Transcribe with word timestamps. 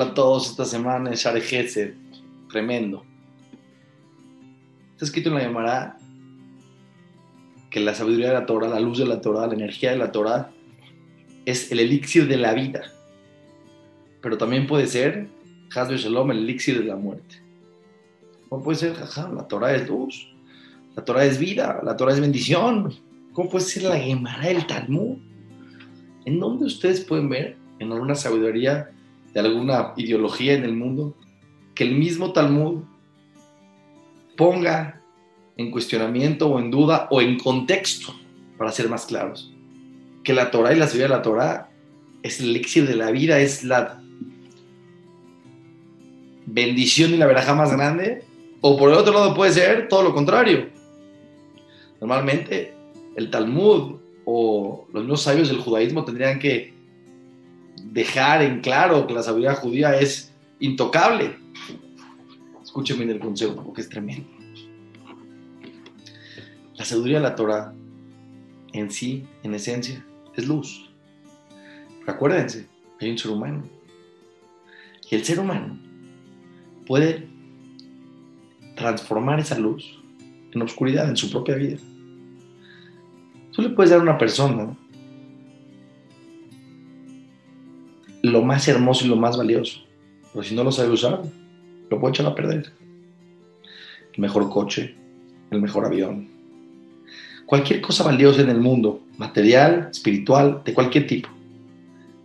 Hola 0.00 0.10
a 0.12 0.14
todos, 0.14 0.50
esta 0.50 0.64
semana 0.64 1.10
es 1.10 1.24
Share 1.24 1.96
tremendo. 2.48 3.04
Está 4.92 5.06
escrito 5.06 5.28
en 5.30 5.34
la 5.34 5.40
Gemara 5.40 5.98
que 7.68 7.80
la 7.80 7.92
sabiduría 7.96 8.28
de 8.28 8.34
la 8.34 8.46
Torah, 8.46 8.68
la 8.68 8.78
luz 8.78 8.98
de 8.98 9.06
la 9.06 9.20
Torah, 9.20 9.48
la 9.48 9.54
energía 9.54 9.90
de 9.90 9.96
la 9.96 10.12
Torah 10.12 10.52
es 11.46 11.72
el 11.72 11.80
elixir 11.80 12.28
de 12.28 12.36
la 12.36 12.54
vida. 12.54 12.92
Pero 14.22 14.38
también 14.38 14.68
puede 14.68 14.86
ser, 14.86 15.26
Hazbe 15.74 15.96
Shalom, 15.96 16.30
el 16.30 16.44
elixir 16.44 16.78
de 16.78 16.84
la 16.84 16.94
muerte. 16.94 17.42
¿Cómo 18.48 18.62
puede 18.62 18.78
ser? 18.78 18.94
La 19.34 19.48
Torah 19.48 19.74
es 19.74 19.88
luz, 19.88 20.32
la 20.94 21.04
Torah 21.04 21.24
es 21.24 21.40
vida, 21.40 21.80
la 21.82 21.96
Torah 21.96 22.12
es 22.12 22.20
bendición. 22.20 22.94
¿Cómo 23.32 23.50
puede 23.50 23.64
ser 23.64 23.82
la 23.82 23.98
Gemara 23.98 24.46
del 24.46 24.64
Talmud? 24.64 25.18
¿En 26.24 26.38
dónde 26.38 26.66
ustedes 26.66 27.00
pueden 27.00 27.28
ver, 27.28 27.56
en 27.80 27.90
alguna 27.90 28.14
sabiduría, 28.14 28.92
de 29.32 29.40
alguna 29.40 29.92
ideología 29.96 30.54
en 30.54 30.64
el 30.64 30.74
mundo, 30.74 31.16
que 31.74 31.84
el 31.84 31.94
mismo 31.94 32.32
Talmud 32.32 32.82
ponga 34.36 35.00
en 35.56 35.70
cuestionamiento 35.70 36.48
o 36.48 36.58
en 36.58 36.70
duda 36.70 37.08
o 37.10 37.20
en 37.20 37.38
contexto, 37.38 38.14
para 38.56 38.72
ser 38.72 38.88
más 38.88 39.06
claros, 39.06 39.52
que 40.24 40.32
la 40.32 40.50
Torah 40.50 40.72
y 40.72 40.78
la 40.78 40.86
sabiduría 40.86 41.08
de 41.08 41.16
la 41.16 41.22
Torah 41.22 41.70
es 42.22 42.40
el 42.40 42.50
elixir 42.50 42.86
de 42.86 42.96
la 42.96 43.10
vida, 43.10 43.40
es 43.40 43.64
la 43.64 44.00
bendición 46.46 47.12
y 47.12 47.16
la 47.16 47.26
veraja 47.26 47.54
más 47.54 47.72
grande, 47.72 48.24
o 48.60 48.76
por 48.76 48.90
el 48.90 48.96
otro 48.96 49.12
lado 49.12 49.34
puede 49.34 49.52
ser 49.52 49.88
todo 49.88 50.02
lo 50.02 50.14
contrario. 50.14 50.68
Normalmente 52.00 52.74
el 53.16 53.30
Talmud 53.30 53.96
o 54.24 54.86
los 54.92 55.02
mismos 55.02 55.22
sabios 55.22 55.48
del 55.48 55.58
judaísmo 55.58 56.04
tendrían 56.04 56.38
que 56.38 56.77
dejar 57.92 58.42
en 58.42 58.60
claro 58.60 59.06
que 59.06 59.14
la 59.14 59.22
sabiduría 59.22 59.54
judía 59.54 59.98
es 59.98 60.32
intocable. 60.60 61.36
Escúcheme 62.62 63.04
en 63.04 63.10
el 63.10 63.20
consejo 63.20 63.62
porque 63.64 63.80
es 63.80 63.88
tremendo. 63.88 64.28
La 66.76 66.84
sabiduría 66.84 67.18
de 67.18 67.22
la 67.22 67.34
Torah 67.34 67.72
en 68.72 68.90
sí, 68.90 69.24
en 69.42 69.54
esencia, 69.54 70.04
es 70.36 70.46
luz. 70.46 70.90
Pero 72.00 72.12
acuérdense, 72.12 72.66
hay 73.00 73.10
un 73.10 73.18
ser 73.18 73.30
humano. 73.30 73.64
Y 75.10 75.14
el 75.14 75.24
ser 75.24 75.40
humano 75.40 75.78
puede 76.86 77.28
transformar 78.76 79.40
esa 79.40 79.58
luz 79.58 79.98
en 80.52 80.62
oscuridad 80.62 81.08
en 81.08 81.16
su 81.16 81.30
propia 81.30 81.56
vida. 81.56 81.78
Tú 83.52 83.62
le 83.62 83.70
puedes 83.70 83.90
dar 83.90 84.00
a 84.00 84.02
una 84.02 84.18
persona 84.18 84.76
lo 88.22 88.42
más 88.42 88.66
hermoso 88.68 89.04
y 89.04 89.08
lo 89.08 89.16
más 89.16 89.36
valioso. 89.36 89.80
Pero 90.32 90.42
si 90.42 90.54
no 90.54 90.64
lo 90.64 90.72
sabe 90.72 90.90
usar, 90.90 91.22
lo 91.90 92.00
puede 92.00 92.12
echar 92.12 92.26
a 92.26 92.34
perder. 92.34 92.72
El 94.14 94.20
mejor 94.20 94.50
coche, 94.50 94.94
el 95.50 95.60
mejor 95.60 95.84
avión. 95.84 96.28
Cualquier 97.46 97.80
cosa 97.80 98.04
valiosa 98.04 98.42
en 98.42 98.50
el 98.50 98.60
mundo, 98.60 99.00
material, 99.16 99.88
espiritual, 99.90 100.62
de 100.64 100.74
cualquier 100.74 101.06
tipo. 101.06 101.28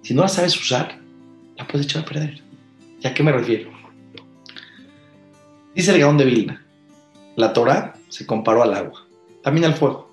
Si 0.02 0.14
no 0.14 0.24
la 0.24 0.28
sabes 0.28 0.60
usar, 0.60 1.00
la 1.56 1.66
puedes 1.68 1.86
echar 1.88 2.04
a 2.04 2.06
perder. 2.06 2.42
¿Y 3.02 3.08
a 3.08 3.14
qué 3.14 3.24
me 3.24 3.32
refiero? 3.32 3.72
Dice 5.76 5.92
el 5.92 6.00
Gaón 6.00 6.18
de 6.18 6.26
Vilna, 6.26 6.66
la 7.36 7.54
Torah 7.54 7.94
se 8.10 8.26
comparó 8.26 8.64
al 8.64 8.74
agua, 8.74 9.08
también 9.42 9.66
al 9.66 9.74
fuego. 9.74 10.12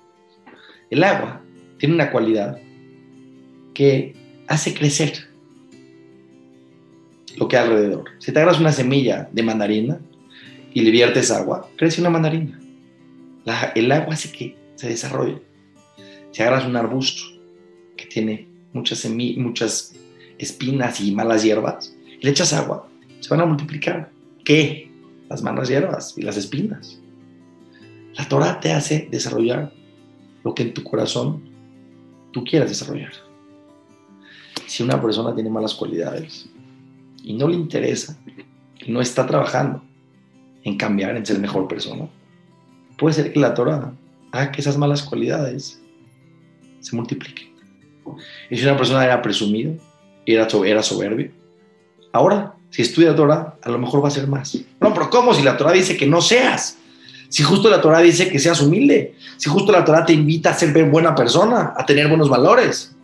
El 0.89 1.03
agua 1.03 1.41
tiene 1.77 1.95
una 1.95 2.11
cualidad 2.11 2.57
que 3.73 4.15
hace 4.47 4.73
crecer 4.73 5.30
lo 7.37 7.47
que 7.47 7.57
hay 7.57 7.67
alrededor. 7.67 8.05
Si 8.19 8.31
te 8.31 8.39
agarras 8.39 8.59
una 8.59 8.71
semilla 8.71 9.29
de 9.31 9.43
mandarina 9.43 9.99
y 10.73 10.81
le 10.81 10.91
viertes 10.91 11.31
agua, 11.31 11.69
crece 11.77 12.01
una 12.01 12.09
mandarina. 12.09 12.59
el 13.75 13.91
agua 13.91 14.13
hace 14.13 14.31
que 14.31 14.57
se 14.75 14.87
desarrolle. 14.87 15.41
Si 16.31 16.41
agarras 16.41 16.65
un 16.65 16.75
arbusto 16.75 17.23
que 17.95 18.05
tiene 18.05 18.47
muchas, 18.73 19.07
muchas 19.37 19.93
espinas 20.37 21.01
y 21.01 21.11
malas 21.13 21.43
hierbas, 21.43 21.95
y 22.19 22.23
le 22.23 22.31
echas 22.31 22.53
agua, 22.53 22.87
se 23.19 23.29
van 23.29 23.41
a 23.41 23.45
multiplicar. 23.45 24.11
¿Qué? 24.43 24.91
Las 25.29 25.41
malas 25.43 25.69
hierbas 25.69 26.13
y 26.17 26.21
las 26.21 26.37
espinas. 26.37 26.99
La 28.15 28.27
Torah 28.27 28.59
te 28.59 28.71
hace 28.71 29.07
desarrollar 29.11 29.71
lo 30.43 30.53
que 30.53 30.63
en 30.63 30.73
tu 30.73 30.83
corazón 30.83 31.43
tú 32.31 32.43
quieras 32.43 32.69
desarrollar. 32.69 33.13
Si 34.65 34.83
una 34.83 35.01
persona 35.01 35.33
tiene 35.33 35.49
malas 35.49 35.73
cualidades, 35.73 36.49
y 37.23 37.33
no 37.33 37.47
le 37.47 37.55
interesa 37.55 38.17
no 38.87 39.01
está 39.01 39.27
trabajando 39.27 39.81
en 40.63 40.77
cambiar, 40.77 41.15
en 41.15 41.25
ser 41.25 41.39
mejor 41.39 41.67
persona, 41.67 42.07
puede 42.97 43.15
ser 43.15 43.33
que 43.33 43.39
la 43.39 43.53
Torah 43.53 43.93
haga 44.31 44.51
que 44.51 44.61
esas 44.61 44.77
malas 44.77 45.03
cualidades 45.03 45.81
se 46.79 46.95
multipliquen. 46.95 47.51
Y 48.49 48.57
si 48.57 48.63
una 48.63 48.77
persona 48.77 49.03
era 49.03 49.21
presumido 49.21 49.73
y 50.25 50.33
era, 50.33 50.47
era 50.65 50.83
soberbio, 50.83 51.31
ahora, 52.11 52.55
si 52.69 52.81
estudia 52.81 53.15
Torah, 53.15 53.57
a 53.61 53.69
lo 53.69 53.77
mejor 53.77 54.03
va 54.03 54.07
a 54.07 54.11
ser 54.11 54.27
más. 54.27 54.57
No, 54.79 54.93
pero 54.93 55.09
¿cómo? 55.09 55.33
Si 55.33 55.43
la 55.43 55.57
Torah 55.57 55.73
dice 55.73 55.97
que 55.97 56.07
no 56.07 56.21
seas. 56.21 56.77
Si 57.27 57.43
justo 57.43 57.69
la 57.69 57.81
Torah 57.81 57.99
dice 57.99 58.29
que 58.29 58.39
seas 58.39 58.61
humilde. 58.61 59.15
Si 59.37 59.49
justo 59.49 59.71
la 59.71 59.83
Torah 59.83 60.05
te 60.05 60.13
invita 60.13 60.51
a 60.51 60.53
ser 60.53 60.71
buena 60.89 61.13
persona, 61.13 61.73
a 61.75 61.85
tener 61.85 62.07
buenos 62.07 62.29
valores. 62.29 62.95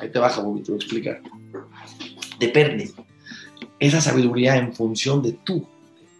Ahí 0.00 0.08
te 0.08 0.18
baja, 0.18 0.40
Bobby, 0.40 0.62
te 0.62 0.72
voy 0.72 0.80
a 0.80 0.82
explicar. 0.82 1.20
Depende 2.38 2.92
esa 3.78 4.00
sabiduría 4.00 4.56
en 4.56 4.72
función 4.72 5.22
de 5.22 5.32
tú, 5.32 5.66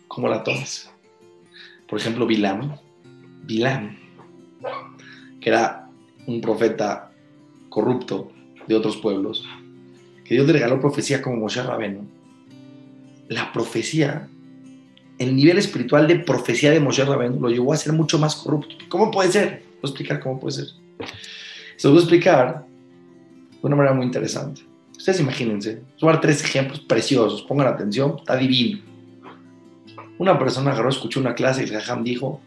cómo 0.08 0.28
la 0.28 0.42
tomas. 0.42 0.90
Por 1.88 1.98
ejemplo, 1.98 2.26
Bilam, 2.26 2.76
Bilam, 3.44 3.96
que 5.40 5.50
era 5.50 5.88
un 6.26 6.40
profeta 6.40 7.10
corrupto 7.68 8.30
de 8.66 8.74
otros 8.74 8.96
pueblos, 8.96 9.44
que 10.24 10.34
Dios 10.34 10.46
le 10.46 10.54
regaló 10.54 10.80
profecía 10.80 11.20
como 11.20 11.36
Moshe 11.36 11.62
Rabeno. 11.62 12.06
La 13.28 13.52
profecía, 13.52 14.28
el 15.18 15.36
nivel 15.36 15.58
espiritual 15.58 16.06
de 16.08 16.20
profecía 16.20 16.70
de 16.70 16.80
Moshe 16.80 17.04
Rabeno 17.04 17.40
lo 17.40 17.50
llevó 17.50 17.72
a 17.72 17.76
ser 17.76 17.92
mucho 17.92 18.18
más 18.18 18.36
corrupto. 18.36 18.76
¿Cómo 18.88 19.10
puede 19.10 19.30
ser? 19.30 19.62
Voy 19.80 19.80
a 19.82 19.86
explicar 19.88 20.20
cómo 20.20 20.40
puede 20.40 20.56
ser. 20.56 20.66
Se 21.76 21.88
lo 21.88 21.94
voy 21.94 22.00
a 22.00 22.04
explicar 22.04 22.66
de 23.50 23.66
una 23.66 23.76
manera 23.76 23.94
muy 23.94 24.06
interesante. 24.06 24.62
Ustedes 25.04 25.20
imagínense, 25.20 25.82
voy 26.00 26.18
tres 26.18 26.42
ejemplos 26.42 26.80
preciosos, 26.80 27.42
pongan 27.42 27.66
atención, 27.66 28.14
está 28.16 28.36
divino. 28.36 28.80
Una 30.16 30.38
persona 30.38 30.72
agarró, 30.72 30.88
escuchó 30.88 31.20
una 31.20 31.34
clase 31.34 31.60
y 31.60 31.64
el 31.64 31.72
jajam 31.72 32.02
dijo, 32.02 32.40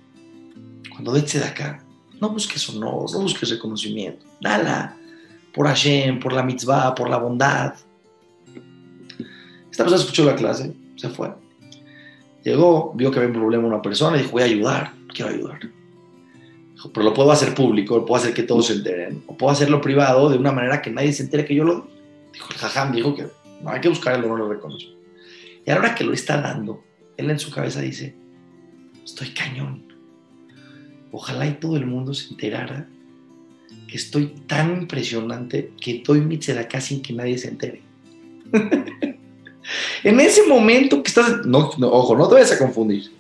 cuando 0.90 1.12
vete 1.12 1.38
de 1.38 1.46
acá, 1.46 1.84
no 2.19 2.31
busques 2.31 2.67
honor, 2.69 3.12
no 3.12 3.19
busques 3.19 3.51
reconocimiento, 3.51 4.25
nada, 4.41 4.97
por 5.53 5.67
Hashem, 5.67 6.19
por 6.19 6.34
la 6.34 6.41
mitzvah, 6.41 6.96
por 6.96 7.12
la 7.12 7.17
bondad. 7.17 7.75
Esta 9.69 9.84
persona 9.84 10.01
escuchó 10.01 10.25
la 10.25 10.35
clase, 10.35 10.73
se 10.96 11.09
fue. 11.09 11.31
Llegó, 12.44 12.91
vio 12.96 13.12
que 13.12 13.19
había 13.19 13.29
un 13.29 13.35
problema 13.35 13.67
una 13.67 13.84
persona 13.84 14.17
y 14.17 14.22
dijo, 14.22 14.31
voy 14.31 14.41
a 14.41 14.46
ayudar, 14.46 14.94
quiero 15.13 15.29
ayudar. 15.29 15.59
Dijo, 16.73 16.91
pero 16.91 17.03
lo 17.03 17.13
puedo 17.13 17.31
hacer 17.31 17.53
público, 17.53 17.97
lo 17.97 18.06
puedo 18.07 18.19
hacer 18.19 18.34
que 18.34 18.41
todos 18.41 18.66
se 18.66 18.73
enteren, 18.73 19.22
o 19.28 19.38
puedo 19.38 19.51
hacerlo 19.51 19.79
privado 19.79 20.28
de 20.31 20.40
una 20.40 20.51
manera 20.51 20.81
que 20.81 20.90
nadie 20.90 21.13
se 21.13 21.22
entere 21.22 21.46
que 21.46 21.53
yo 21.53 21.63
lo 21.63 21.97
Dijo, 22.37 22.49
el 22.51 22.57
jajam 22.57 22.91
dijo 22.91 23.15
que 23.15 23.27
no 23.63 23.71
hay 23.71 23.81
que 23.81 23.89
buscar 23.89 24.15
el 24.15 24.23
honor, 24.25 24.39
lo 24.39 24.49
reconozco. 24.49 24.91
Y 25.65 25.71
ahora 25.71 25.95
que 25.95 26.03
lo 26.03 26.13
está 26.13 26.39
dando, 26.39 26.83
él 27.17 27.31
en 27.31 27.39
su 27.39 27.49
cabeza 27.49 27.81
dice, 27.81 28.15
estoy 29.03 29.29
cañón. 29.29 29.91
Ojalá 31.11 31.47
y 31.47 31.53
todo 31.53 31.77
el 31.77 31.87
mundo 31.87 32.13
se 32.13 32.29
enterara 32.29 32.87
que 33.87 33.97
estoy 33.97 34.27
tan 34.45 34.81
impresionante 34.81 35.72
que 35.81 36.03
doy 36.05 36.22
mi 36.22 36.39
acá 36.59 36.79
sin 36.79 37.01
que 37.01 37.13
nadie 37.13 37.37
se 37.39 37.47
entere. 37.47 37.81
en 40.03 40.19
ese 40.19 40.45
momento 40.45 41.01
que 41.01 41.07
estás, 41.07 41.45
no, 41.45 41.72
ojo, 41.81 42.16
no 42.16 42.28
te 42.28 42.35
vayas 42.35 42.51
a 42.51 42.59
confundir. 42.59 43.11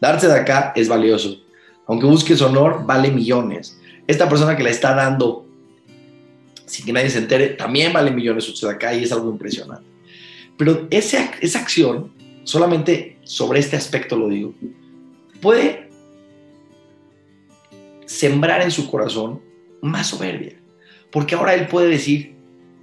Darse 0.00 0.26
de 0.26 0.34
acá 0.34 0.72
es 0.74 0.88
valioso. 0.88 1.40
Aunque 1.86 2.06
busques 2.06 2.42
honor, 2.42 2.84
vale 2.84 3.10
millones. 3.10 3.78
Esta 4.06 4.28
persona 4.28 4.56
que 4.56 4.64
la 4.64 4.70
está 4.70 4.94
dando 4.94 5.43
sin 6.66 6.86
que 6.86 6.92
nadie 6.92 7.10
se 7.10 7.18
entere, 7.18 7.48
también 7.48 7.92
vale 7.92 8.10
millones 8.10 8.60
de 8.60 8.70
acá 8.70 8.94
y 8.94 9.04
es 9.04 9.12
algo 9.12 9.30
impresionante. 9.30 9.84
Pero 10.56 10.86
esa, 10.90 11.32
esa 11.40 11.60
acción, 11.60 12.12
solamente 12.44 13.18
sobre 13.24 13.60
este 13.60 13.76
aspecto 13.76 14.16
lo 14.16 14.28
digo, 14.28 14.54
puede 15.40 15.90
sembrar 18.06 18.62
en 18.62 18.70
su 18.70 18.90
corazón 18.90 19.40
más 19.82 20.08
soberbia. 20.08 20.54
Porque 21.10 21.34
ahora 21.34 21.54
él 21.54 21.66
puede 21.66 21.88
decir, 21.88 22.34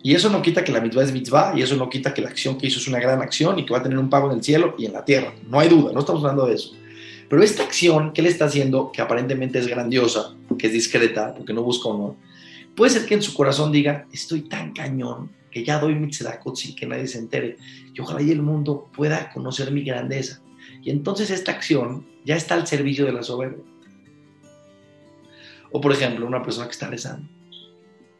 y 0.03 0.15
eso 0.15 0.29
no 0.29 0.41
quita 0.41 0.63
que 0.63 0.71
la 0.71 0.81
mitzvah 0.81 1.03
es 1.03 1.11
mitzvah, 1.11 1.53
y 1.55 1.61
eso 1.61 1.75
no 1.75 1.89
quita 1.89 2.13
que 2.13 2.21
la 2.21 2.29
acción 2.29 2.57
que 2.57 2.67
hizo 2.67 2.79
es 2.79 2.87
una 2.87 2.99
gran 2.99 3.21
acción 3.21 3.59
y 3.59 3.65
que 3.65 3.73
va 3.73 3.79
a 3.79 3.83
tener 3.83 3.97
un 3.97 4.09
pago 4.09 4.29
en 4.31 4.37
el 4.37 4.43
cielo 4.43 4.75
y 4.77 4.85
en 4.85 4.93
la 4.93 5.05
tierra. 5.05 5.33
No 5.47 5.59
hay 5.59 5.69
duda, 5.69 5.91
no 5.93 5.99
estamos 5.99 6.23
hablando 6.23 6.45
de 6.47 6.55
eso. 6.55 6.73
Pero 7.29 7.43
esta 7.43 7.63
acción 7.63 8.11
que 8.11 8.21
él 8.21 8.27
está 8.27 8.45
haciendo, 8.45 8.91
que 8.91 9.01
aparentemente 9.01 9.59
es 9.59 9.67
grandiosa, 9.67 10.35
que 10.57 10.67
es 10.67 10.73
discreta, 10.73 11.33
porque 11.33 11.53
no 11.53 11.63
busca 11.63 11.87
honor, 11.87 12.15
Puede 12.75 12.91
ser 12.91 13.05
que 13.05 13.15
en 13.15 13.21
su 13.21 13.33
corazón 13.33 13.71
diga, 13.71 14.07
estoy 14.11 14.41
tan 14.41 14.73
cañón 14.73 15.31
que 15.51 15.63
ya 15.63 15.79
doy 15.79 15.95
mi 15.95 16.09
tzedakot 16.09 16.55
sin 16.55 16.75
que 16.75 16.87
nadie 16.87 17.07
se 17.07 17.19
entere. 17.19 17.57
Y 17.93 17.99
ojalá 17.99 18.21
y 18.21 18.31
el 18.31 18.41
mundo 18.41 18.89
pueda 18.95 19.29
conocer 19.31 19.71
mi 19.71 19.83
grandeza. 19.83 20.41
Y 20.81 20.89
entonces 20.89 21.29
esta 21.29 21.51
acción 21.51 22.07
ya 22.25 22.35
está 22.35 22.55
al 22.55 22.65
servicio 22.65 23.05
de 23.05 23.13
la 23.13 23.23
soberbia. 23.23 23.63
O 25.71 25.81
por 25.81 25.91
ejemplo, 25.91 26.25
una 26.25 26.41
persona 26.41 26.67
que 26.67 26.73
está 26.73 26.87
rezando. 26.87 27.27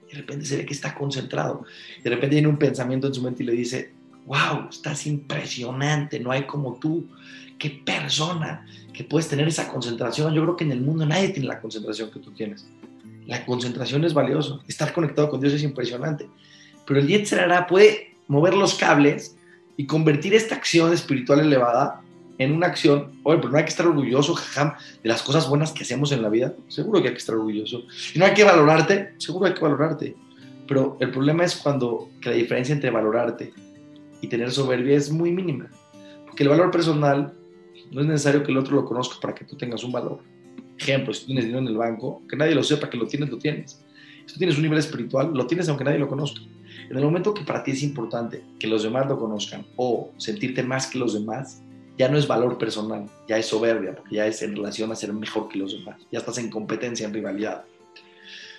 De 0.10 0.18
repente 0.18 0.46
se 0.46 0.58
ve 0.58 0.66
que 0.66 0.74
está 0.74 0.94
concentrado. 0.94 1.64
De 2.04 2.10
repente 2.10 2.36
tiene 2.36 2.50
un 2.50 2.58
pensamiento 2.58 3.08
en 3.08 3.14
su 3.14 3.22
mente 3.22 3.44
y 3.44 3.46
le 3.46 3.54
dice, 3.54 3.94
wow, 4.26 4.68
estás 4.70 5.08
impresionante, 5.08 6.20
no 6.20 6.32
hay 6.32 6.44
como 6.44 6.78
tú. 6.80 7.08
Qué 7.58 7.82
persona 7.86 8.66
que 8.94 9.04
puedes 9.04 9.30
tener 9.30 9.48
esa 9.48 9.70
concentración. 9.70 10.34
Yo 10.34 10.42
creo 10.44 10.56
que 10.58 10.64
en 10.66 10.74
el 10.74 10.82
mundo 10.82 11.06
nadie 11.06 11.30
tiene 11.30 11.48
la 11.48 11.62
concentración 11.62 12.12
que 12.12 12.20
tú 12.20 12.32
tienes. 12.32 12.68
La 13.28 13.46
concentración 13.46 14.04
es 14.04 14.14
valioso. 14.14 14.64
Estar 14.68 14.94
conectado 14.94 15.30
con 15.30 15.40
Dios 15.40 15.54
es 15.54 15.64
impresionante. 15.64 16.28
Pero 16.86 17.00
el 17.00 17.08
Yetzirah 17.08 17.68
puede 17.68 18.16
mover 18.28 18.54
los 18.54 18.76
cables 18.76 19.36
y 19.78 19.86
convertir 19.86 20.34
esta 20.34 20.56
acción 20.56 20.94
espiritual 20.94 21.40
elevada 21.40 22.02
en 22.38 22.54
una 22.54 22.68
acción. 22.68 23.20
Oye, 23.24 23.38
pero 23.38 23.52
no 23.52 23.58
hay 23.58 23.64
que 23.64 23.70
estar 23.70 23.86
orgulloso, 23.86 24.34
jajam, 24.34 24.74
de 25.04 25.10
las 25.10 25.22
cosas 25.22 25.48
buenas 25.48 25.72
que 25.72 25.84
hacemos 25.84 26.12
en 26.12 26.22
la 26.22 26.30
vida. 26.30 26.56
Seguro 26.68 27.02
que 27.02 27.10
hay 27.10 27.14
que 27.14 27.20
estar 27.20 27.36
orgulloso. 27.36 27.84
Y 28.14 28.20
no 28.20 28.26
hay 28.26 28.34
que 28.34 28.44
valorarte. 28.44 29.14
Seguro 29.18 29.46
hay 29.46 29.54
que 29.54 29.62
valorarte. 29.62 30.16
Pero 30.68 30.98
el 31.00 31.12
problema 31.12 31.44
es 31.44 31.56
cuando 31.56 32.10
que 32.20 32.30
la 32.30 32.36
diferencia 32.36 32.74
entre 32.74 32.90
valorarte 32.90 33.54
y 34.22 34.28
tener 34.28 34.52
soberbia 34.52 34.96
es 34.96 35.12
muy 35.12 35.32
mínima. 35.32 35.70
Porque 36.26 36.44
el 36.44 36.50
valor 36.50 36.72
personal 36.72 37.34
no 37.92 38.02
es 38.02 38.08
necesario 38.08 38.44
que 38.44 38.52
el 38.52 38.58
otro 38.58 38.76
lo 38.76 38.86
conozca 38.86 39.20
para 39.22 39.36
que 39.36 39.46
tú 39.46 39.58
tengas 39.58 39.84
un 39.84 39.92
valor. 39.92 40.20
Ejemplo, 40.82 41.14
si 41.14 41.28
tienes 41.28 41.46
dinero 41.46 41.62
en 41.62 41.68
el 41.68 41.78
banco, 41.78 42.24
que 42.28 42.36
nadie 42.36 42.56
lo 42.56 42.64
sepa 42.64 42.90
que 42.90 42.98
lo 42.98 43.06
tienes, 43.06 43.30
lo 43.30 43.38
tienes. 43.38 43.80
Si 44.26 44.34
tú 44.34 44.40
tienes 44.40 44.56
un 44.56 44.64
nivel 44.64 44.80
espiritual, 44.80 45.32
lo 45.34 45.46
tienes 45.46 45.70
aunque 45.70 45.84
nadie 45.84 46.00
lo 46.00 46.08
conozca. 46.08 46.42
En 46.90 46.98
el 46.98 47.04
momento 47.04 47.34
que 47.34 47.44
para 47.44 47.64
ti 47.64 47.72
es 47.72 47.84
importante 47.84 48.44
que 48.60 48.68
los 48.68 48.84
demás 48.84 49.08
lo 49.08 49.20
conozcan 49.20 49.66
o 49.76 50.12
sentirte 50.18 50.64
más 50.64 50.88
que 50.88 50.98
los 50.98 51.14
demás, 51.14 51.62
ya 51.98 52.10
no 52.10 52.18
es 52.18 52.28
valor 52.28 52.58
personal, 52.58 53.06
ya 53.28 53.38
es 53.38 53.46
soberbia, 53.46 53.96
porque 53.96 54.16
ya 54.16 54.26
es 54.26 54.42
en 54.42 54.56
relación 54.56 54.92
a 54.92 54.96
ser 54.96 55.14
mejor 55.14 55.50
que 55.50 55.60
los 55.60 55.74
demás. 55.74 55.98
Ya 56.12 56.20
estás 56.20 56.40
en 56.40 56.50
competencia, 56.50 57.06
en 57.06 57.14
rivalidad. 57.14 57.64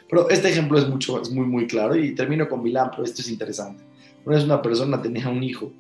Pero 0.09 0.31
este 0.31 0.51
ejemplo 0.51 0.79
es, 0.79 0.89
mucho, 0.89 1.21
es 1.21 1.31
muy, 1.31 1.47
muy 1.47 1.67
claro 1.67 1.97
y 1.97 2.15
termino 2.15 2.49
con 2.49 2.63
Milán, 2.63 2.91
pero 2.91 3.03
esto 3.03 3.21
es 3.21 3.29
interesante. 3.29 3.83
Una 4.25 4.37
vez 4.37 4.45
una 4.45 4.63
persona 4.63 5.03
tenía 5.03 5.29
un 5.29 5.43
hijo 5.43 5.73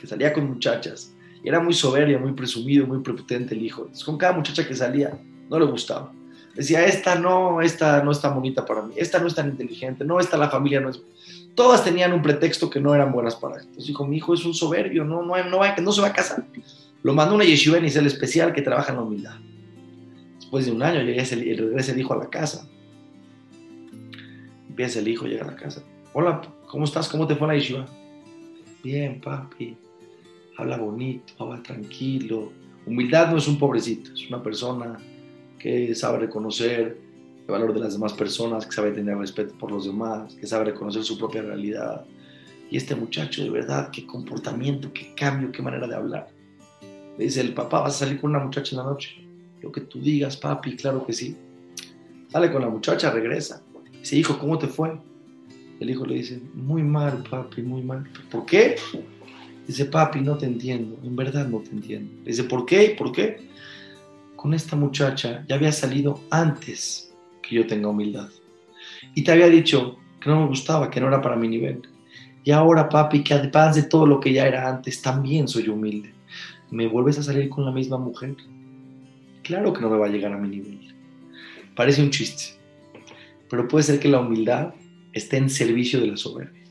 que 0.00 0.06
salía 0.06 0.32
con 0.32 0.46
muchachas 0.48 1.12
y 1.42 1.48
era 1.48 1.58
muy 1.58 1.74
soberbia, 1.74 2.18
muy 2.18 2.32
presumido, 2.32 2.86
muy 2.86 3.00
prepotente 3.00 3.54
el 3.54 3.62
hijo. 3.62 3.82
Entonces, 3.82 4.04
con 4.04 4.18
cada 4.18 4.34
muchacha 4.34 4.68
que 4.68 4.76
salía, 4.76 5.18
no 5.50 5.58
le 5.58 5.66
gustaba. 5.66 6.12
Decía, 6.54 6.84
esta 6.86 7.16
no, 7.16 7.60
esta 7.60 8.02
no 8.02 8.12
está 8.12 8.30
bonita 8.30 8.64
para 8.64 8.82
mí, 8.82 8.94
esta 8.96 9.18
no 9.18 9.26
es 9.26 9.34
tan 9.34 9.50
inteligente, 9.50 10.04
no, 10.04 10.18
esta 10.18 10.36
la 10.36 10.48
familia 10.48 10.80
no 10.80 10.90
es... 10.90 11.02
Todas 11.54 11.84
tenían 11.84 12.12
un 12.12 12.22
pretexto 12.22 12.70
que 12.70 12.80
no 12.80 12.94
eran 12.94 13.12
buenas 13.12 13.34
para 13.34 13.56
él. 13.56 13.62
Entonces 13.62 13.88
dijo, 13.88 14.06
mi 14.06 14.16
hijo 14.16 14.34
es 14.34 14.44
un 14.44 14.54
soberbio, 14.54 15.04
no, 15.04 15.22
no, 15.22 15.44
no, 15.44 15.58
va, 15.58 15.76
no 15.76 15.92
se 15.92 16.00
va 16.00 16.08
a 16.08 16.12
casar. 16.12 16.44
Lo 17.02 17.12
mandó 17.12 17.34
una 17.34 17.44
yeshiva 17.44 17.76
en 17.76 17.84
el 17.84 18.06
especial 18.06 18.52
que 18.52 18.62
trabaja 18.62 18.92
en 18.92 18.96
la 18.96 19.02
humildad. 19.02 19.34
Después 20.36 20.66
de 20.66 20.72
un 20.72 20.82
año 20.82 21.02
llega 21.02 21.22
ese, 21.22 21.36
regresa 21.36 21.92
el 21.92 22.00
hijo 22.00 22.14
a 22.14 22.18
la 22.18 22.30
casa. 22.30 22.68
Empieza 24.68 25.00
el 25.00 25.08
hijo, 25.08 25.26
llega 25.26 25.44
a 25.44 25.48
la 25.50 25.56
casa. 25.56 25.82
Hola, 26.12 26.42
¿cómo 26.66 26.84
estás? 26.84 27.08
¿Cómo 27.08 27.26
te 27.26 27.34
fue 27.34 27.48
la 27.48 27.54
yeshiva? 27.54 27.86
Bien, 28.82 29.20
papi. 29.20 29.76
Habla 30.56 30.78
bonito, 30.78 31.32
habla 31.38 31.62
tranquilo. 31.62 32.52
Humildad 32.86 33.30
no 33.30 33.38
es 33.38 33.48
un 33.48 33.58
pobrecito, 33.58 34.12
es 34.12 34.28
una 34.28 34.42
persona 34.42 34.98
que 35.60 35.94
sabe 35.94 36.18
reconocer 36.18 36.98
el 37.46 37.46
valor 37.46 37.74
de 37.74 37.80
las 37.80 37.92
demás 37.92 38.12
personas, 38.14 38.66
que 38.66 38.72
sabe 38.72 38.92
tener 38.92 39.16
respeto 39.16 39.54
por 39.58 39.70
los 39.70 39.84
demás, 39.84 40.34
que 40.34 40.46
sabe 40.46 40.64
reconocer 40.64 41.04
su 41.04 41.18
propia 41.18 41.42
realidad. 41.42 42.04
Y 42.70 42.76
este 42.76 42.94
muchacho, 42.94 43.42
de 43.42 43.50
verdad, 43.50 43.90
qué 43.90 44.06
comportamiento, 44.06 44.92
qué 44.92 45.14
cambio, 45.14 45.52
qué 45.52 45.62
manera 45.62 45.86
de 45.86 45.94
hablar. 45.94 46.28
Le 47.18 47.24
dice 47.24 47.40
el 47.40 47.52
papá, 47.52 47.80
¿vas 47.80 47.96
a 47.96 48.06
salir 48.06 48.20
con 48.20 48.30
una 48.30 48.38
muchacha 48.38 48.74
en 48.74 48.78
la 48.78 48.84
noche? 48.84 49.10
Lo 49.60 49.70
que 49.70 49.82
tú 49.82 50.00
digas, 50.00 50.36
papi, 50.36 50.76
claro 50.76 51.04
que 51.04 51.12
sí. 51.12 51.36
Sale 52.28 52.50
con 52.50 52.62
la 52.62 52.68
muchacha, 52.68 53.10
regresa. 53.10 53.62
Dice, 53.98 54.16
hijo, 54.16 54.38
¿cómo 54.38 54.58
te 54.58 54.68
fue? 54.68 54.98
El 55.80 55.90
hijo 55.90 56.06
le 56.06 56.14
dice, 56.14 56.40
muy 56.54 56.82
mal, 56.82 57.24
papi, 57.28 57.62
muy 57.62 57.82
mal. 57.82 58.08
¿Por 58.30 58.46
qué? 58.46 58.76
Dice, 59.66 59.84
papi, 59.86 60.20
no 60.20 60.38
te 60.38 60.46
entiendo, 60.46 60.98
en 61.02 61.16
verdad 61.16 61.48
no 61.48 61.58
te 61.58 61.70
entiendo. 61.70 62.12
Le 62.22 62.30
dice, 62.30 62.44
¿por 62.44 62.64
qué? 62.64 62.94
¿Por 62.96 63.12
qué? 63.12 63.50
Con 64.40 64.54
esta 64.54 64.76
muchacha 64.76 65.44
ya 65.48 65.56
había 65.56 65.72
salido 65.72 66.20
antes 66.30 67.12
que 67.42 67.56
yo 67.56 67.66
tenga 67.66 67.88
humildad. 67.88 68.28
Y 69.14 69.22
te 69.22 69.32
había 69.32 69.48
dicho 69.48 69.98
que 70.20 70.30
no 70.30 70.40
me 70.40 70.46
gustaba, 70.46 70.90
que 70.90 71.00
no 71.00 71.08
era 71.08 71.20
para 71.20 71.36
mi 71.36 71.48
nivel. 71.48 71.82
Y 72.44 72.52
ahora, 72.52 72.88
papi, 72.88 73.22
que 73.22 73.34
además 73.34 73.74
de 73.74 73.82
todo 73.82 74.06
lo 74.06 74.18
que 74.18 74.32
ya 74.32 74.46
era 74.46 74.68
antes, 74.68 75.02
también 75.02 75.46
soy 75.46 75.68
humilde 75.68 76.14
me 76.70 76.86
vuelves 76.86 77.18
a 77.18 77.22
salir 77.22 77.48
con 77.48 77.64
la 77.64 77.72
misma 77.72 77.98
mujer. 77.98 78.36
Claro 79.42 79.72
que 79.72 79.80
no 79.80 79.90
me 79.90 79.98
va 79.98 80.06
a 80.06 80.10
llegar 80.10 80.32
a 80.32 80.38
mi 80.38 80.48
nivel. 80.48 80.94
Parece 81.74 82.02
un 82.02 82.10
chiste, 82.10 82.58
pero 83.48 83.66
puede 83.66 83.84
ser 83.84 83.98
que 83.98 84.08
la 84.08 84.20
humildad 84.20 84.74
esté 85.12 85.36
en 85.36 85.50
servicio 85.50 86.00
de 86.00 86.08
la 86.08 86.16
soberbia. 86.16 86.62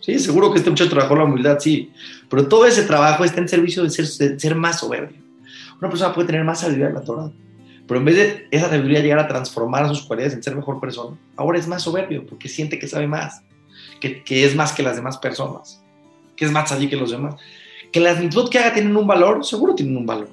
Sí, 0.00 0.18
seguro 0.18 0.52
que 0.52 0.58
este 0.58 0.70
muchacho 0.70 0.90
trabajó 0.90 1.16
la 1.16 1.24
humildad, 1.24 1.58
sí, 1.60 1.90
pero 2.28 2.46
todo 2.46 2.66
ese 2.66 2.84
trabajo 2.84 3.24
está 3.24 3.40
en 3.40 3.48
servicio 3.48 3.82
de 3.82 3.90
ser, 3.90 4.06
ser 4.06 4.54
más 4.54 4.80
soberbio. 4.80 5.23
Una 5.84 5.90
persona 5.90 6.14
puede 6.14 6.28
tener 6.28 6.44
más 6.44 6.60
sabiduría 6.60 6.88
en 6.88 6.94
la 6.94 7.02
Torah, 7.02 7.30
pero 7.86 8.00
en 8.00 8.06
vez 8.06 8.16
de 8.16 8.48
esa 8.50 8.70
sabiduría 8.70 9.00
llegar 9.00 9.18
a 9.18 9.28
transformar 9.28 9.86
sus 9.88 10.06
cualidades 10.06 10.32
en 10.32 10.42
ser 10.42 10.56
mejor 10.56 10.80
persona, 10.80 11.14
ahora 11.36 11.58
es 11.58 11.68
más 11.68 11.82
soberbio 11.82 12.24
porque 12.24 12.48
siente 12.48 12.78
que 12.78 12.88
sabe 12.88 13.06
más, 13.06 13.42
que, 14.00 14.24
que 14.24 14.46
es 14.46 14.56
más 14.56 14.72
que 14.72 14.82
las 14.82 14.96
demás 14.96 15.18
personas, 15.18 15.84
que 16.36 16.46
es 16.46 16.50
más 16.50 16.72
allí 16.72 16.88
que 16.88 16.96
los 16.96 17.10
demás. 17.10 17.34
Que 17.92 18.00
las 18.00 18.18
mitzvot 18.18 18.50
que 18.50 18.60
haga 18.60 18.72
tienen 18.72 18.96
un 18.96 19.06
valor, 19.06 19.44
seguro 19.44 19.74
tienen 19.74 19.94
un 19.94 20.06
valor. 20.06 20.30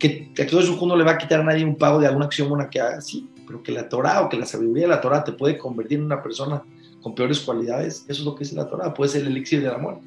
Que, 0.00 0.32
a 0.36 0.46
todo 0.48 0.58
eso 0.58 0.76
no 0.84 0.96
le 0.96 1.04
va 1.04 1.12
a 1.12 1.18
quitar 1.18 1.38
a 1.38 1.44
nadie 1.44 1.64
un 1.64 1.76
pago 1.76 2.00
de 2.00 2.08
alguna 2.08 2.24
acción 2.24 2.48
buena 2.48 2.68
que 2.68 2.80
haga, 2.80 3.00
sí, 3.00 3.30
pero 3.46 3.62
que 3.62 3.70
la 3.70 3.88
Torah 3.88 4.22
o 4.22 4.28
que 4.28 4.36
la 4.36 4.46
sabiduría 4.46 4.82
de 4.82 4.88
la 4.88 5.00
Torah 5.00 5.22
te 5.22 5.30
puede 5.30 5.58
convertir 5.58 6.00
en 6.00 6.06
una 6.06 6.24
persona 6.24 6.64
con 7.02 7.14
peores 7.14 7.38
cualidades, 7.38 8.04
eso 8.08 8.22
es 8.22 8.24
lo 8.24 8.34
que 8.34 8.42
es 8.42 8.52
la 8.52 8.68
Torah, 8.68 8.92
puede 8.94 9.12
ser 9.12 9.20
el 9.22 9.28
elixir 9.28 9.62
de 9.62 9.68
la 9.68 9.78
muerte. 9.78 10.04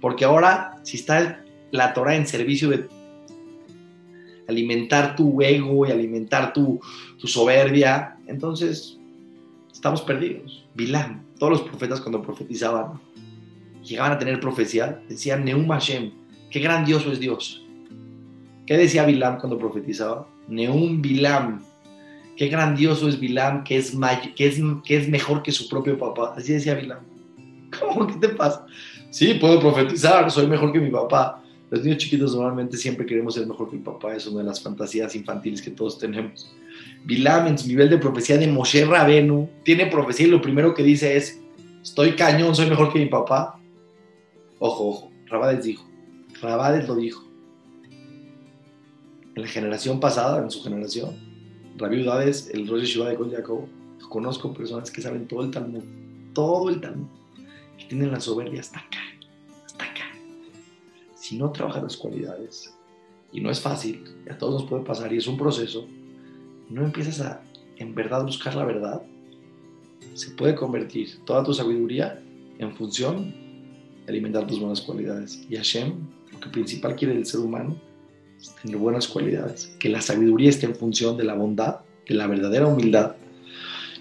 Porque 0.00 0.24
ahora, 0.24 0.80
si 0.82 0.96
está 0.96 1.44
la 1.70 1.94
Torah 1.94 2.16
en 2.16 2.26
servicio 2.26 2.68
de 2.68 2.88
alimentar 4.50 5.16
tu 5.16 5.40
ego 5.40 5.86
y 5.86 5.90
alimentar 5.90 6.52
tu, 6.52 6.80
soberbia, 7.24 8.16
entonces 8.26 8.98
estamos 9.72 10.02
perdidos. 10.02 10.64
Bilam, 10.74 11.22
todos 11.38 11.52
los 11.52 11.62
profetas 11.62 12.00
cuando 12.00 12.22
profetizaban, 12.22 13.00
llegaban 13.82 14.12
a 14.12 14.18
tener 14.18 14.40
profecía, 14.40 15.02
decían 15.08 15.44
Neum 15.44 15.68
Hashem, 15.68 16.12
qué 16.50 16.60
grandioso 16.60 17.12
es 17.12 17.20
Dios. 17.20 17.64
¿Qué 18.66 18.76
decía 18.76 19.04
Bilam 19.04 19.38
cuando 19.38 19.58
profetizaba? 19.58 20.26
Neum 20.48 21.02
Bilam, 21.02 21.62
qué 22.36 22.48
grandioso 22.48 23.08
es 23.08 23.18
Bilam, 23.18 23.64
que 23.64 23.76
es, 23.78 23.96
que 24.36 24.46
es, 24.46 24.60
que 24.84 24.96
es 24.96 25.08
mejor 25.08 25.42
que 25.42 25.52
su 25.52 25.68
propio 25.68 25.98
papá. 25.98 26.34
Así 26.36 26.52
decía 26.52 26.74
Bilam. 26.74 27.00
¿Cómo? 27.78 28.06
¿Qué 28.06 28.14
te 28.14 28.28
pasa? 28.30 28.66
Sí, 29.10 29.34
puedo 29.34 29.60
profetizar, 29.60 30.30
soy 30.30 30.46
mejor 30.46 30.72
que 30.72 30.80
mi 30.80 30.90
papá. 30.90 31.42
Los 31.70 31.84
niños 31.84 31.98
chiquitos 31.98 32.34
normalmente 32.34 32.76
siempre 32.76 33.06
queremos 33.06 33.34
ser 33.34 33.46
mejor 33.46 33.70
que 33.70 33.76
mi 33.76 33.82
papá, 33.82 34.14
es 34.16 34.26
una 34.26 34.40
de 34.40 34.46
las 34.46 34.60
fantasías 34.60 35.14
infantiles 35.14 35.62
que 35.62 35.70
todos 35.70 35.98
tenemos. 35.98 36.52
Bilam 37.04 37.56
su 37.56 37.68
nivel 37.68 37.88
de 37.88 37.98
profecía 37.98 38.36
de 38.36 38.48
Moshe 38.48 38.84
Rabenu 38.84 39.48
tiene 39.64 39.86
profecía 39.86 40.26
y 40.26 40.30
lo 40.30 40.42
primero 40.42 40.74
que 40.74 40.82
dice 40.82 41.16
es, 41.16 41.40
estoy 41.82 42.16
cañón, 42.16 42.54
soy 42.54 42.68
mejor 42.68 42.92
que 42.92 42.98
mi 42.98 43.06
papá. 43.06 43.58
Ojo, 44.58 44.88
ojo, 44.88 45.12
Rabades 45.26 45.64
dijo, 45.64 45.88
Rabades 46.42 46.88
lo 46.88 46.96
dijo. 46.96 47.24
En 49.36 49.42
la 49.42 49.48
generación 49.48 50.00
pasada, 50.00 50.42
en 50.42 50.50
su 50.50 50.62
generación, 50.62 51.16
Rabbi 51.78 52.02
Udades, 52.02 52.50
el 52.52 52.66
Rosh 52.66 52.84
Shiva 52.84 53.08
de 53.08 53.16
Kol 53.16 53.30
conozco 54.08 54.52
personas 54.52 54.90
que 54.90 55.00
saben 55.00 55.28
todo 55.28 55.44
el 55.44 55.50
Talmud, 55.52 55.84
todo 56.34 56.68
el 56.68 56.80
Talmud, 56.80 57.06
y 57.78 57.84
tienen 57.84 58.10
la 58.10 58.20
soberbia 58.20 58.60
hasta 58.60 58.80
acá. 58.80 58.98
Si 61.30 61.38
no 61.38 61.52
trabajas 61.52 61.84
las 61.84 61.96
cualidades, 61.96 62.74
y 63.30 63.40
no 63.40 63.52
es 63.52 63.60
fácil, 63.60 64.02
a 64.28 64.36
todos 64.36 64.62
nos 64.62 64.68
puede 64.68 64.82
pasar, 64.82 65.12
y 65.12 65.18
es 65.18 65.28
un 65.28 65.38
proceso, 65.38 65.86
no 66.68 66.82
empiezas 66.84 67.20
a 67.20 67.40
en 67.76 67.94
verdad 67.94 68.24
buscar 68.24 68.56
la 68.56 68.64
verdad, 68.64 69.00
se 70.14 70.30
puede 70.30 70.56
convertir 70.56 71.20
toda 71.24 71.44
tu 71.44 71.54
sabiduría 71.54 72.20
en 72.58 72.74
función 72.74 73.32
alimentar 74.08 74.44
tus 74.44 74.58
buenas 74.58 74.80
cualidades. 74.80 75.46
Y 75.48 75.54
Hashem, 75.54 75.92
lo 76.32 76.40
que 76.40 76.48
principal 76.48 76.96
quiere 76.96 77.14
del 77.14 77.24
ser 77.24 77.38
humano, 77.38 77.76
es 78.40 78.52
tener 78.56 78.78
buenas 78.78 79.06
cualidades. 79.06 79.72
Que 79.78 79.88
la 79.88 80.00
sabiduría 80.00 80.50
esté 80.50 80.66
en 80.66 80.74
función 80.74 81.16
de 81.16 81.22
la 81.22 81.34
bondad, 81.34 81.76
de 82.08 82.14
la 82.16 82.26
verdadera 82.26 82.66
humildad. 82.66 83.14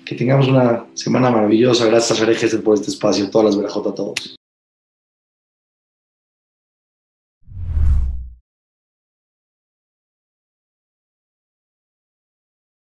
Que 0.03 0.15
tengamos 0.15 0.47
una 0.47 0.87
semana 0.95 1.29
maravillosa. 1.29 1.85
Gracias 1.85 2.19
a 2.19 2.25
Jersey 2.25 2.59
por 2.61 2.73
este 2.73 2.89
espacio. 2.89 3.29
Todas 3.29 3.45
las 3.45 3.57
verajotas 3.57 3.91
a 3.93 3.95
todos. 3.95 4.38